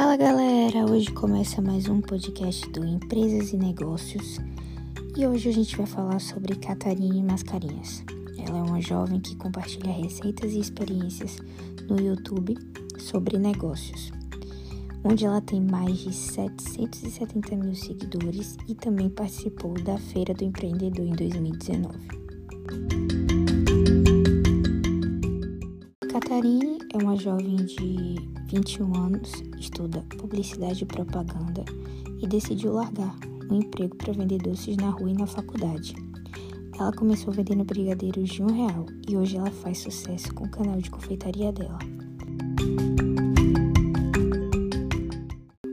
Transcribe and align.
Fala 0.00 0.16
galera, 0.16 0.90
hoje 0.90 1.12
começa 1.12 1.60
mais 1.60 1.86
um 1.86 2.00
podcast 2.00 2.66
do 2.70 2.82
Empresas 2.86 3.52
e 3.52 3.56
Negócios 3.58 4.38
e 5.14 5.26
hoje 5.26 5.50
a 5.50 5.52
gente 5.52 5.76
vai 5.76 5.84
falar 5.84 6.18
sobre 6.20 6.56
Catarine 6.56 7.22
Mascarinhas. 7.22 8.02
Ela 8.38 8.60
é 8.60 8.62
uma 8.62 8.80
jovem 8.80 9.20
que 9.20 9.36
compartilha 9.36 9.92
receitas 9.92 10.52
e 10.52 10.58
experiências 10.58 11.36
no 11.86 12.00
YouTube 12.00 12.56
sobre 12.98 13.36
negócios, 13.36 14.10
onde 15.04 15.26
ela 15.26 15.42
tem 15.42 15.60
mais 15.60 15.98
de 15.98 16.14
770 16.14 17.56
mil 17.56 17.74
seguidores 17.74 18.56
e 18.66 18.74
também 18.74 19.10
participou 19.10 19.74
da 19.74 19.98
Feira 19.98 20.32
do 20.32 20.44
Empreendedor 20.44 21.04
em 21.04 21.12
2019. 21.12 22.29
Catarine 26.30 26.78
é 26.94 27.02
uma 27.02 27.16
jovem 27.16 27.56
de 27.56 28.14
21 28.52 28.96
anos, 28.96 29.32
estuda 29.58 30.00
publicidade 30.16 30.84
e 30.84 30.86
propaganda 30.86 31.64
e 32.22 32.26
decidiu 32.28 32.72
largar 32.72 33.16
um 33.50 33.56
emprego 33.56 33.96
para 33.96 34.12
vender 34.12 34.38
doces 34.38 34.76
na 34.76 34.90
rua 34.90 35.10
e 35.10 35.14
na 35.14 35.26
faculdade. 35.26 35.92
Ela 36.78 36.92
começou 36.92 37.32
vendendo 37.32 37.64
brigadeiros 37.64 38.30
de 38.30 38.44
um 38.44 38.46
real 38.46 38.86
e 39.08 39.16
hoje 39.16 39.38
ela 39.38 39.50
faz 39.50 39.78
sucesso 39.78 40.32
com 40.32 40.44
o 40.44 40.50
canal 40.50 40.76
de 40.76 40.88
confeitaria 40.88 41.50
dela. 41.50 41.80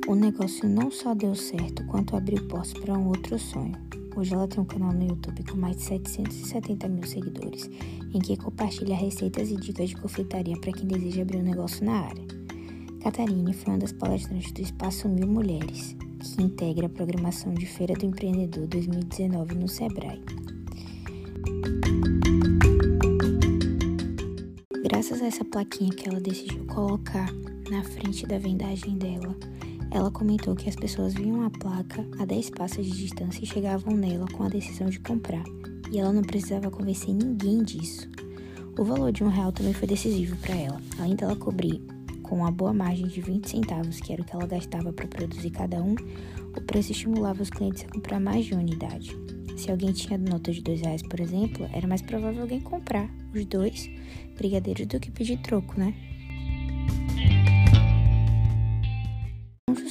O 0.08 0.16
negócio 0.16 0.68
não 0.68 0.90
só 0.90 1.14
deu 1.14 1.36
certo, 1.36 1.86
quanto 1.86 2.16
abriu 2.16 2.48
portas 2.48 2.74
para 2.74 2.98
um 2.98 3.10
outro 3.10 3.38
sonho. 3.38 3.78
Hoje 4.18 4.34
ela 4.34 4.48
tem 4.48 4.60
um 4.60 4.66
canal 4.66 4.92
no 4.92 5.06
YouTube 5.06 5.44
com 5.44 5.58
mais 5.58 5.78
de 5.78 5.84
770 5.84 6.88
mil 6.88 7.04
seguidores, 7.04 7.70
em 8.12 8.18
que 8.18 8.36
compartilha 8.36 8.96
receitas 8.96 9.52
e 9.52 9.56
dicas 9.56 9.90
de 9.90 9.96
confeitaria 9.96 10.60
para 10.60 10.72
quem 10.72 10.88
deseja 10.88 11.22
abrir 11.22 11.38
um 11.38 11.44
negócio 11.44 11.86
na 11.86 12.00
área. 12.00 12.26
Catarine 13.00 13.54
foi 13.54 13.74
uma 13.74 13.78
das 13.78 13.92
palestrantes 13.92 14.52
do 14.52 14.62
Espaço 14.64 15.08
Mil 15.08 15.28
Mulheres, 15.28 15.96
que 16.20 16.42
integra 16.42 16.88
a 16.88 16.90
programação 16.90 17.54
de 17.54 17.68
Feira 17.68 17.94
do 17.94 18.08
Empreendedor 18.08 18.66
2019 18.66 19.54
no 19.54 19.68
Sebrae. 19.68 20.24
Graças 24.84 25.22
a 25.22 25.28
essa 25.28 25.46
plaquinha 25.46 25.92
que 25.92 26.10
ela 26.10 26.20
decidiu 26.20 26.66
colocar 26.66 27.32
na 27.70 27.84
frente 27.84 28.26
da 28.26 28.40
vendagem 28.40 28.98
dela, 28.98 29.38
ela 29.92 30.12
comentou 30.12 30.56
que 30.56 30.70
as 30.70 30.76
pessoas 30.76 31.14
viam 31.14 31.44
a 31.44 31.50
placa 31.50 32.06
a 32.20 32.26
10 32.26 32.50
passos 32.52 32.86
de 32.86 32.92
distância 32.92 33.44
e 33.44 33.48
chegavam 33.48 33.96
nela 33.96 34.26
com 34.34 34.44
a 34.44 34.50
decisão 34.50 34.90
de 34.90 35.00
comprar, 35.00 35.44
e 35.92 36.00
ela 36.00 36.12
não 36.12 36.22
precisava 36.22 36.70
convencer 36.70 37.14
ninguém 37.14 37.64
disso. 37.64 38.08
O 38.78 38.84
valor 38.84 39.12
de 39.12 39.24
um 39.24 39.30
real 39.30 39.52
também 39.52 39.74
foi 39.74 39.88
decisivo 39.88 40.36
para 40.38 40.56
ela, 40.56 40.82
além 41.00 41.16
dela 41.16 41.36
cobrir 41.36 41.82
com 42.22 42.38
uma 42.38 42.52
boa 42.52 42.74
margem 42.74 43.08
de 43.08 43.22
20 43.22 43.50
centavos, 43.50 44.00
que 44.00 44.12
era 44.12 44.22
o 44.22 44.26
que 44.26 44.36
ela 44.36 44.46
gastava 44.46 44.92
para 44.92 45.08
produzir 45.08 45.50
cada 45.50 45.82
um, 45.82 45.96
o 46.56 46.62
preço 46.62 46.92
estimulava 46.92 47.42
os 47.42 47.50
clientes 47.50 47.86
a 47.86 47.94
comprar 47.94 48.20
mais 48.20 48.46
de 48.46 48.54
uma 48.54 48.62
unidade. 48.62 49.18
Se 49.56 49.72
alguém 49.72 49.92
tinha 49.92 50.18
nota 50.18 50.52
de 50.52 50.62
dois 50.62 50.82
reais, 50.82 51.02
por 51.02 51.20
exemplo, 51.20 51.68
era 51.74 51.88
mais 51.88 52.02
provável 52.02 52.42
alguém 52.42 52.60
comprar 52.60 53.10
os 53.34 53.46
dois 53.46 53.90
brigadeiros 54.36 54.86
do 54.86 55.00
que 55.00 55.10
pedir 55.10 55.38
troco, 55.38 55.80
né? 55.80 55.96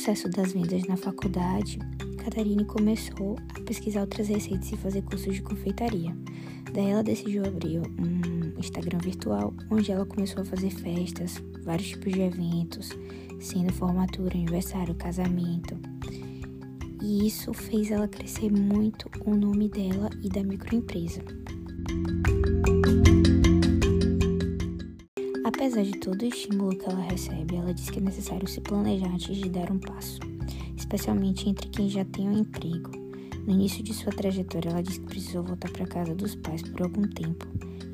Sucesso 0.06 0.28
das 0.28 0.52
vendas 0.52 0.84
na 0.84 0.96
faculdade, 0.96 1.80
Catarine 2.18 2.64
começou 2.64 3.36
a 3.56 3.60
pesquisar 3.62 4.02
outras 4.02 4.28
receitas 4.28 4.70
e 4.70 4.76
fazer 4.76 5.02
cursos 5.02 5.34
de 5.34 5.42
confeitaria. 5.42 6.16
Daí 6.72 6.90
ela 6.90 7.02
decidiu 7.02 7.44
abrir 7.44 7.80
um 7.80 8.56
Instagram 8.56 8.98
virtual, 8.98 9.52
onde 9.68 9.90
ela 9.90 10.06
começou 10.06 10.42
a 10.42 10.44
fazer 10.44 10.70
festas, 10.70 11.42
vários 11.64 11.88
tipos 11.88 12.12
de 12.12 12.20
eventos, 12.20 12.90
sendo 13.40 13.72
formatura, 13.72 14.36
aniversário, 14.36 14.94
casamento. 14.94 15.76
E 17.02 17.26
isso 17.26 17.52
fez 17.52 17.90
ela 17.90 18.06
crescer 18.06 18.52
muito 18.52 19.10
o 19.24 19.34
nome 19.34 19.68
dela 19.68 20.08
e 20.22 20.28
da 20.28 20.44
microempresa. 20.44 21.20
Apesar 25.46 25.84
de 25.84 25.92
todo 25.92 26.20
o 26.22 26.26
estímulo 26.26 26.76
que 26.76 26.86
ela 26.86 27.02
recebe, 27.02 27.54
ela 27.54 27.72
diz 27.72 27.88
que 27.88 28.00
é 28.00 28.02
necessário 28.02 28.48
se 28.48 28.60
planejar 28.60 29.06
antes 29.06 29.36
de 29.36 29.48
dar 29.48 29.70
um 29.70 29.78
passo, 29.78 30.18
especialmente 30.76 31.48
entre 31.48 31.68
quem 31.68 31.88
já 31.88 32.04
tem 32.04 32.28
um 32.28 32.38
emprego. 32.38 32.90
No 33.46 33.52
início 33.52 33.80
de 33.80 33.94
sua 33.94 34.10
trajetória, 34.10 34.70
ela 34.70 34.82
disse 34.82 34.98
que 34.98 35.06
precisou 35.06 35.44
voltar 35.44 35.70
para 35.70 35.86
casa 35.86 36.16
dos 36.16 36.34
pais 36.34 36.62
por 36.62 36.82
algum 36.82 37.06
tempo 37.06 37.46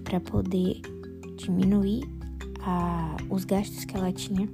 para 0.02 0.18
poder 0.18 0.80
diminuir 1.36 2.08
a, 2.62 3.18
os 3.28 3.44
gastos 3.44 3.84
que 3.84 3.98
ela 3.98 4.10
tinha 4.10 4.48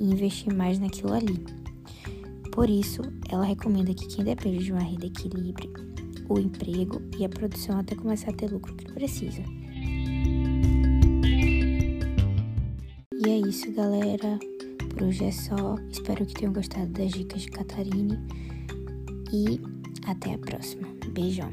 e 0.00 0.10
investir 0.10 0.52
mais 0.52 0.80
naquilo 0.80 1.12
ali. 1.12 1.38
Por 2.50 2.68
isso, 2.68 3.02
ela 3.28 3.44
recomenda 3.44 3.94
que 3.94 4.08
quem 4.08 4.24
depende 4.24 4.64
de 4.64 4.72
uma 4.72 4.82
renda 4.82 5.06
equilibre 5.06 5.70
o 6.28 6.36
emprego 6.36 7.00
e 7.16 7.24
a 7.24 7.28
produção 7.28 7.78
até 7.78 7.94
começar 7.94 8.30
a 8.30 8.34
ter 8.34 8.50
lucro 8.50 8.74
que 8.74 8.90
precisa. 8.92 9.44
E 13.22 13.28
é 13.28 13.38
isso, 13.38 13.70
galera. 13.72 14.38
Por 14.88 15.02
hoje 15.02 15.26
é 15.26 15.30
só. 15.30 15.76
Espero 15.90 16.24
que 16.24 16.32
tenham 16.32 16.54
gostado 16.54 16.86
das 16.86 17.10
dicas 17.10 17.42
de 17.42 17.50
Catarine. 17.50 18.18
E 19.30 19.60
até 20.06 20.32
a 20.32 20.38
próxima. 20.38 20.88
Beijão. 21.12 21.52